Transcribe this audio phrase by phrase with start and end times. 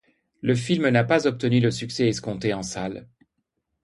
[0.41, 3.07] Le film n'a pas obtenu le succès escompté en salle.